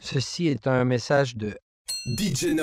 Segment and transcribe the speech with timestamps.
[0.00, 1.56] Ceci est un message de
[2.18, 2.54] DJ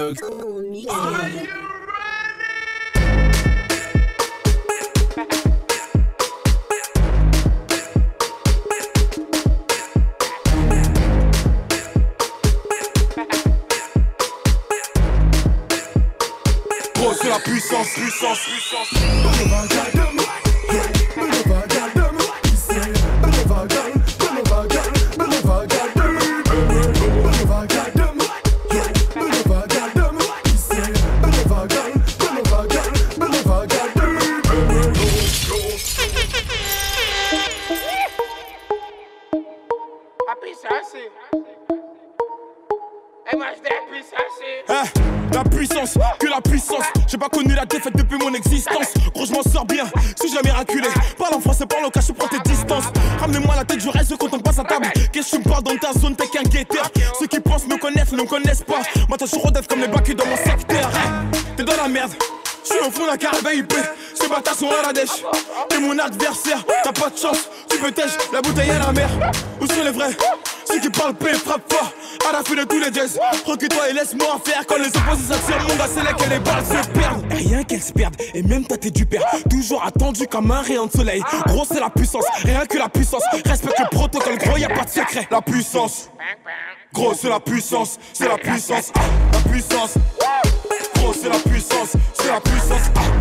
[17.21, 19.92] c'est la puissance, puissance, puissance.
[44.69, 44.83] Hein,
[45.31, 46.85] la puissance, que la puissance.
[47.07, 48.93] J'ai pas connu la défaite depuis mon existence.
[49.13, 49.85] Gros, je m'en sors bien,
[50.19, 50.87] si je la miraculé.
[51.17, 52.85] Parle en français, parle au cas, je prends tes distances.
[53.19, 54.87] Ramenez-moi la tête, je reste quand on passe à table.
[55.11, 56.89] Qu'est-ce que tu me parles dans ta zone, t'es qu'un guetteur.
[57.19, 58.81] Ceux qui pensent me connaissent, ne me connaissent pas.
[59.07, 60.89] Moi, t'as toujours comme les bacs dans mon secteur.
[60.95, 62.11] Hein, T'es dans la merde.
[62.63, 63.73] Je suis au fond d'un carabin IP,
[64.15, 65.21] ces bâtards sont à la dèche.
[65.67, 69.09] T'es mon adversaire, t'as pas de chance, tu peux tèche, la bouteille à la mer.
[69.59, 70.15] Où sont les vrais?
[70.81, 71.93] Qui parlent paix, frappe fort,
[72.27, 73.17] à la fin de tous les jazz.
[73.45, 75.65] Recule-toi et laisse-moi faire quand les opposés s'attirent.
[75.65, 77.31] Mon gars, c'est là que les balles se perdent.
[77.31, 79.23] Rien qu'elles se perdent, et même tâté du père.
[79.49, 81.23] Toujours attendu comme un rayon de soleil.
[81.47, 83.21] Gros, c'est la puissance, rien que la puissance.
[83.45, 85.25] Respecte le protocole, gros, y a pas de secret.
[85.31, 86.09] La puissance,
[86.91, 88.91] gros, c'est la puissance, c'est la puissance,
[89.31, 89.93] la puissance.
[90.95, 93.12] Gros, c'est la puissance, c'est la puissance.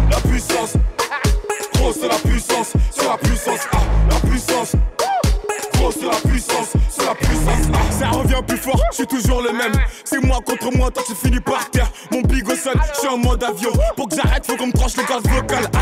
[10.43, 11.91] Contre moi, toi tu finis par terre.
[12.11, 13.73] Mon big au sol, je suis en mode avion.
[13.97, 15.65] Pour que j'arrête, faut qu'on me tranche le gaz vocal.
[15.75, 15.79] ah.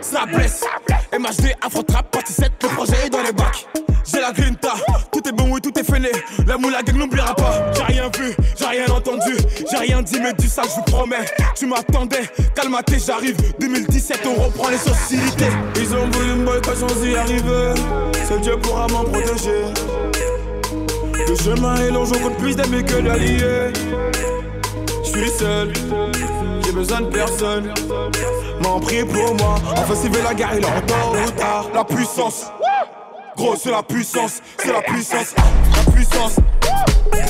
[0.00, 0.62] Ça blesse.
[1.12, 3.66] MHD, Afro Trap, partie 7, le projet est dans les bacs.
[4.04, 4.74] J'ai la grinta,
[5.10, 6.12] tout est bon, oui, tout est fêlé.
[6.46, 7.72] La moula gang n'oubliera pas.
[7.74, 9.34] J'ai rien vu, j'ai rien entendu,
[9.68, 11.24] j'ai rien dit, mais dis ça, je vous promets.
[11.56, 12.22] Tu m'attendais,
[12.54, 13.36] calmaté, j'arrive.
[13.58, 15.50] 2017, on reprend les sociétés.
[15.76, 17.74] Ils ont voulu me boycotter sans y arriver.
[18.28, 19.64] Seul Dieu pourra m'en protéger.
[21.28, 23.72] Le chemin est long, je compte plus d'amis que d'alliés.
[25.04, 25.72] Je suis seul,
[26.64, 27.72] j'ai besoin de personne.
[28.62, 31.66] M'en prie pour moi, enfin s'il veut la guerre, il en ou tard.
[31.74, 32.46] La puissance,
[33.36, 36.36] gros c'est la puissance, c'est la puissance, la puissance.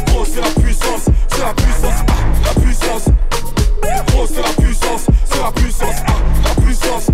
[0.07, 2.05] Gros c'est la puissance, c'est la puissance,
[2.45, 3.05] la puissance.
[4.09, 5.97] Gros c'est la puissance, c'est la puissance,
[6.45, 7.07] la puissance.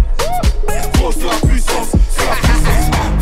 [0.94, 3.21] Gros c'est la puissance, c'est la puissance.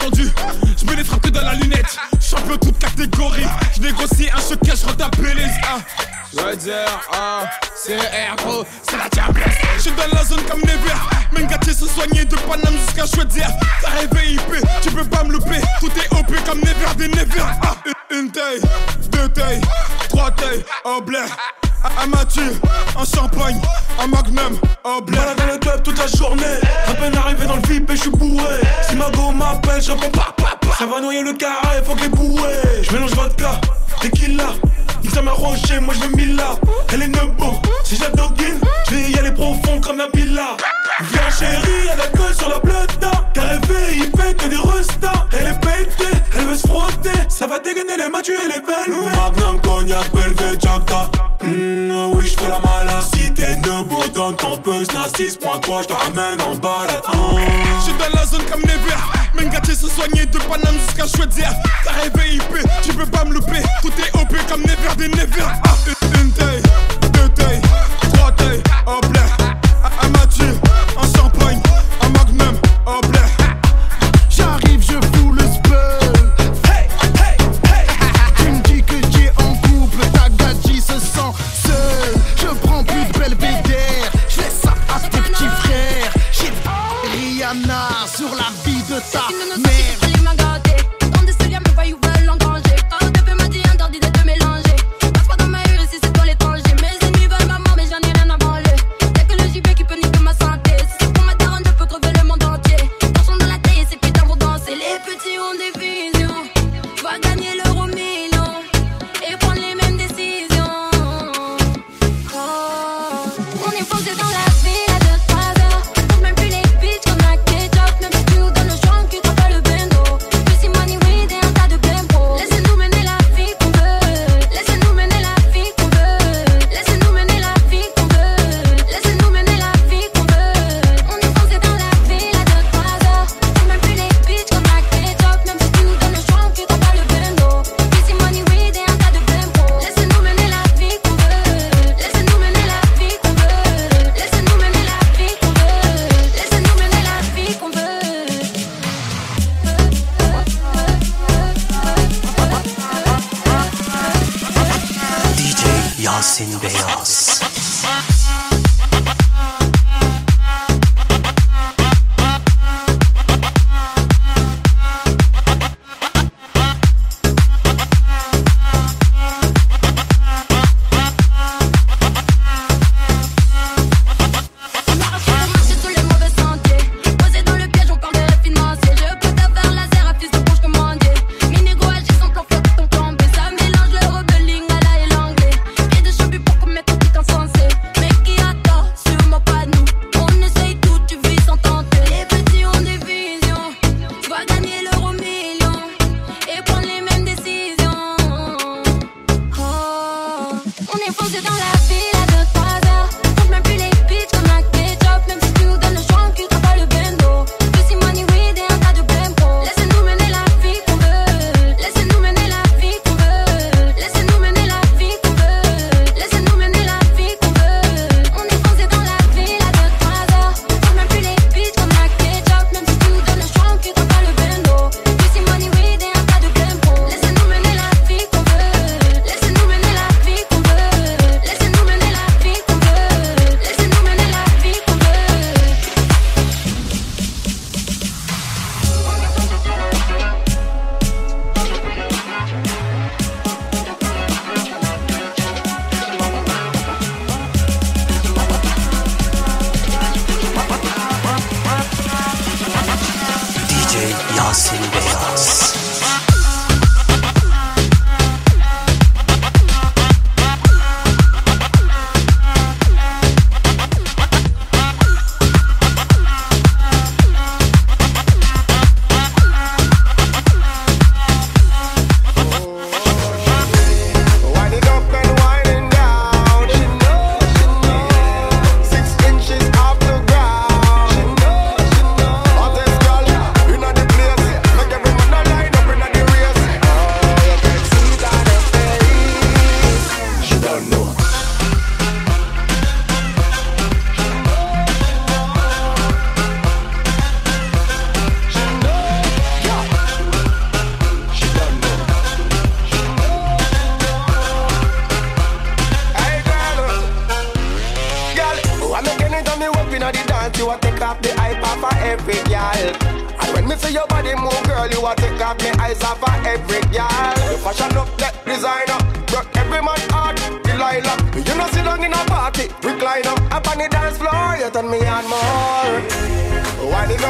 [0.00, 0.30] Entendu.
[0.76, 1.96] Je me les dans la lunette.
[2.20, 3.46] Champion toute catégorie,
[3.76, 5.46] je négocie un choquet, je retape les
[6.36, 7.44] veux dire, ah,
[7.74, 9.56] c'est R, c'est la diablesse.
[9.76, 10.94] Je suis dans la zone comme Never.
[11.32, 13.28] Même gâtier se soigner de Paname jusqu'à Chouette
[13.82, 15.60] T'as rêvé IP, tu peux pas me louper.
[15.80, 17.42] Tout est OP comme Never des Never.
[17.62, 17.74] Ah,
[18.10, 18.60] une, taille,
[19.10, 19.60] deux tailles,
[20.08, 21.18] trois tailles, au blé.
[22.00, 22.60] Un Mathieu,
[22.96, 23.60] un champagne,
[23.98, 25.16] un magnum, au blé.
[25.16, 26.60] Voilà dans le club toute la journée.
[26.86, 28.60] À peine arrivé dans le VIP et je suis bourré.
[29.50, 30.74] Si ma go m'appelle, je réponds pas, pas, pas.
[30.78, 32.82] Ça va noyer le carré, faut que les bourrés.
[32.82, 33.60] Je mélange vodka,
[34.00, 34.50] tequila.
[35.12, 36.54] Ça m'a roché, moi je l'ai mis là.
[36.92, 40.56] Elle est nebo, si j'ai doguine, je vais y aller profond comme Nabila.
[41.00, 42.60] Viens chérie, elle a gueule sur la.
[43.34, 45.26] Car elle fait, il fait que des restas.
[45.32, 47.18] Elle est pétée, elle veut se frotter.
[47.28, 48.94] Ça va dégainer les matures et les belles.
[49.16, 51.10] Magnum, cognac, Belvé, Jacta.
[51.42, 53.04] Mmh, oui, je fais la malade.
[53.14, 57.02] Si t'es debout, donne ton puce, n'a 6 points, quoi, je te ramène en balade.
[57.78, 59.19] Je suis dans la zone comme Never.
[59.19, 59.19] Même
[60.00, 61.30] soigner de Paname jusqu'à Chouette
[61.84, 62.42] T'as rêvé IP,
[62.82, 63.62] tu peux pas me louper.
[63.82, 65.42] Tout est OP comme Never des Never.
[65.42, 66.62] Ah, une, une taille,
[67.12, 67.60] deux tailles,
[68.14, 68.62] trois tailles,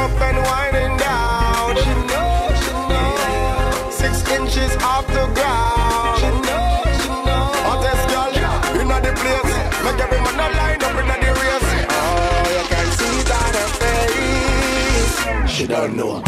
[0.01, 1.75] up and winding down.
[1.83, 1.93] She
[2.61, 2.73] she.
[4.01, 6.17] Six inches off the ground.
[6.19, 6.29] She
[7.01, 7.13] she.
[7.67, 8.29] Hottest girl
[9.03, 9.53] the place.
[9.85, 11.69] Make every man line up the race.
[11.97, 13.17] Oh, you can see
[13.59, 15.15] her face.
[15.53, 16.23] She don't know.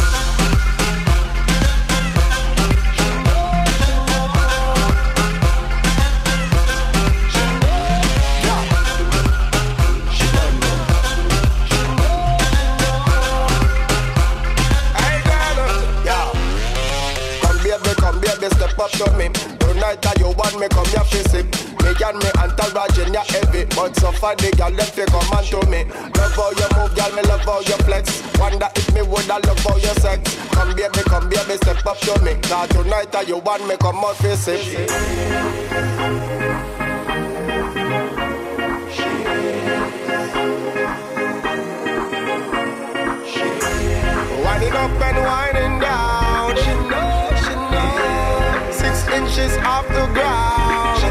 [19.05, 19.27] to me.
[19.59, 21.45] Tonight that you want me come here face it.
[21.83, 25.45] Me and me anti-ragin ya heavy, but so far the girl them fi come and
[25.45, 25.83] show me.
[26.15, 28.23] Love how you move, girl, me love how you flex.
[28.39, 30.21] Wonder if me woulda love how you sex.
[30.51, 32.35] Come baby, come baby, step up to me.
[32.49, 35.83] Now tonight that you want me come out face it.
[44.43, 45.52] wind it up and wind
[49.33, 51.01] she's off the ground.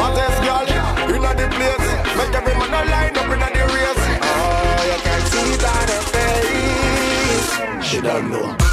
[0.00, 0.66] Hottest girl
[1.14, 1.88] inna the place.
[2.16, 4.04] Make every man a line up inna the race.
[4.22, 7.50] Oh, you can see it on face.
[7.88, 8.65] She don't know.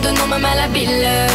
[0.00, 1.28] De nos mains malhabiles.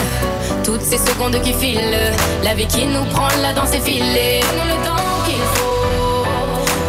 [0.63, 4.41] Toutes ces secondes qui filent, la vie qui nous prend là dans ses filets.
[4.41, 6.25] Le temps qu'il faut.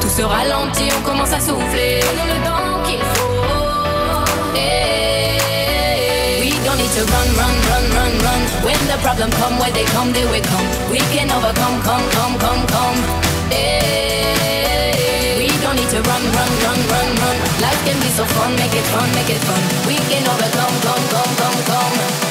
[0.01, 2.01] Tout se ralentit, on commence à souffler.
[2.01, 3.45] Donne le temps qu'il faut.
[4.55, 6.41] Hey.
[6.41, 8.41] We don't need to run, run, run, run, run.
[8.65, 10.67] When the problem come, where they come, they will come.
[10.91, 13.01] We can overcome, come, come, come, come.
[15.39, 17.10] We don't need to run, run, run, run,
[17.91, 19.63] can be so fun, make it fun, make it fun.
[19.87, 22.30] We can overcome, come, come, come, come.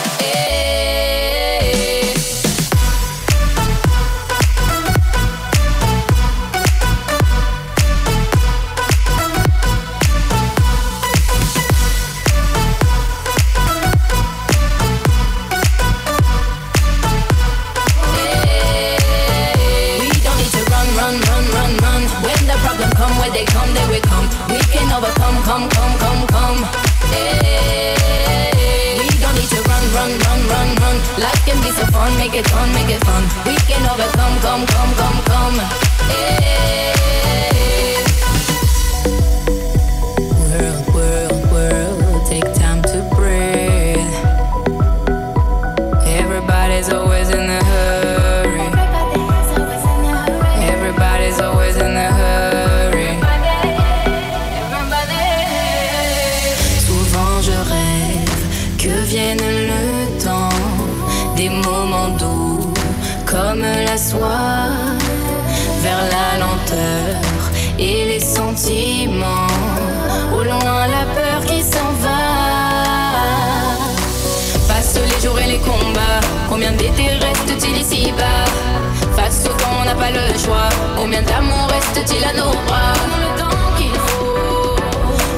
[80.11, 80.69] Le choix.
[80.95, 82.93] Combien d'amour reste-t-il à nos bras?
[83.09, 84.75] Dans le temps qu'il faut.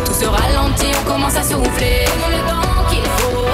[0.05, 2.05] Tout se ralentit, on commence à souffler.
[2.21, 3.45] Dans le temps qu'il faut.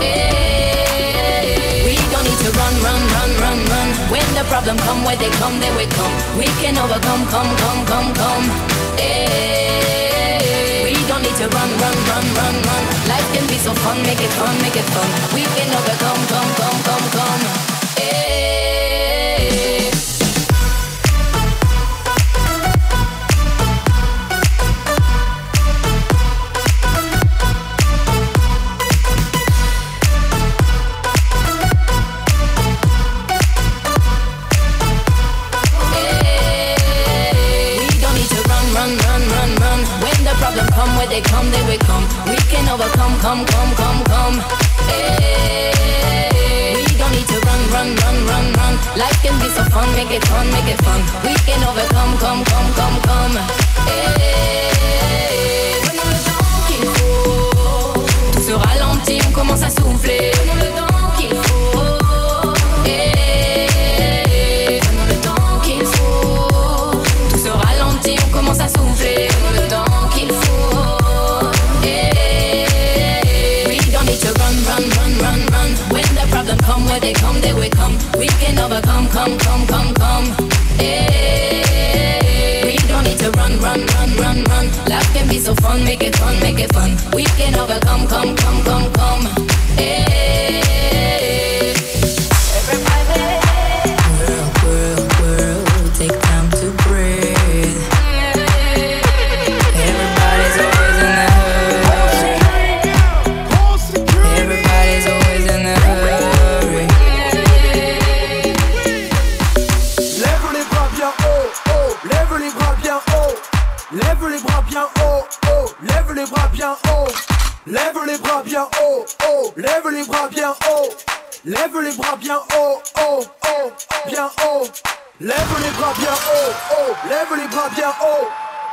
[0.00, 1.84] Hey.
[1.86, 3.88] We don't need to run, run, run, run, run.
[4.10, 6.14] When the problem come, where they come, they will come.
[6.38, 8.46] We can overcome, come, come, come, come.
[10.84, 12.82] We don't need to run, run, run, run, run.
[13.08, 15.08] Life can be so fun, make it fun, make it fun.
[15.34, 17.73] We can overcome, come, come, come, come.
[50.14, 50.83] It fun, make it
[85.82, 86.90] make it fun, make it fun.
[87.14, 89.46] We can overcome, come, come, come, come.
[89.76, 90.53] Hey.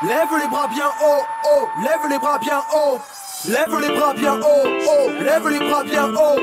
[0.03, 2.99] Lève les bras bien haut, haut, lève les bras bien haut.
[3.47, 6.39] Lève les bras bien haut, haut, lève les bras bien haut.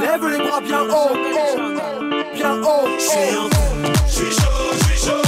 [0.00, 2.66] Lève les bras bien haut, haut, bien haut.
[2.66, 2.88] haut.
[4.08, 5.22] J'suis chaud, j'suis chaud,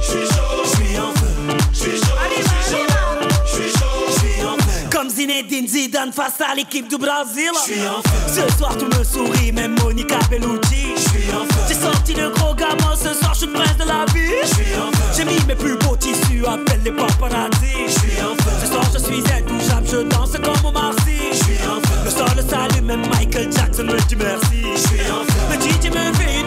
[0.00, 4.88] j'suis chaud, j'suis en feu, j'suis chaud, j'suis chaud, j'suis chaud, j'suis en feu.
[4.92, 8.46] Comme Zinedine Zidane face à l'équipe du Brésil J'suis en feu.
[8.48, 11.60] Ce soir tout me sourit, même Monica Bellucci J'suis en feu.
[11.66, 14.76] J'ai sorti le gros gamin, ce soir je suis le prince de la vie J'suis
[14.76, 14.95] en feu.
[15.16, 17.72] J'ai mis mes plus beaux tissus, appelle les paparazzi.
[17.86, 18.50] Je suis en feu.
[18.60, 21.16] Ce soir, je suis intouchable, je danse comme au Marcy.
[21.32, 22.04] Je suis en feu.
[22.04, 24.62] Le sol s'allume, même Michael Jackson me dit merci.
[24.74, 25.40] Je suis en feu.
[25.50, 26.45] Le DJ me fait une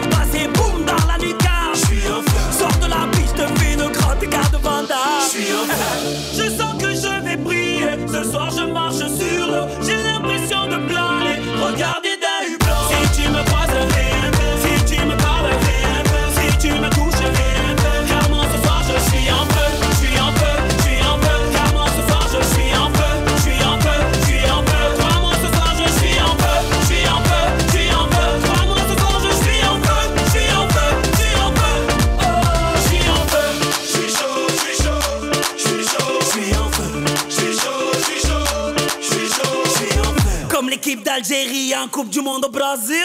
[41.20, 43.04] Algérie en Coupe du Monde au Brésil.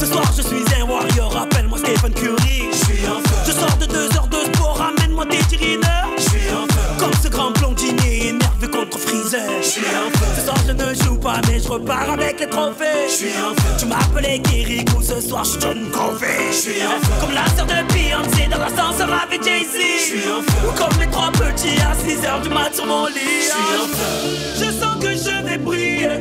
[0.00, 1.36] Ce soir, je suis un warrior.
[1.36, 2.64] Appelle-moi Stephen Curry.
[2.72, 3.36] J'suis en feu.
[3.46, 4.76] Je sors de deux heures de sport.
[4.76, 6.08] Ramène-moi tes tirineurs.
[6.98, 9.48] Comme ce grand blondinier énervé contre Freezer.
[9.62, 10.26] J'suis en feu.
[10.36, 13.06] Ce soir, je ne joue pas, mais je repars avec les trophées.
[13.08, 13.70] J'suis en feu.
[13.78, 15.00] Tu m'appelais Kirikou.
[15.00, 16.50] Ce soir, je John Covey.
[16.50, 17.12] J'suis en feu.
[17.20, 19.78] Comme la sœur de Beyoncé dans l'ascenseur avec Jay-Z.
[20.76, 23.42] Comme les trois petits à 6 heures du mat sur mon lit.
[23.42, 24.64] J'suis en feu.
[24.64, 24.87] Je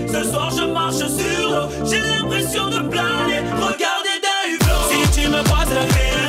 [0.08, 1.70] ce soir, je marche sur l'eau.
[1.86, 3.42] J'ai l'impression de planer.
[3.60, 5.12] Regardez d'un hublot.
[5.12, 6.27] Si tu me croises la ville.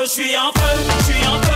[0.00, 1.49] je suis en feu, je suis en feu.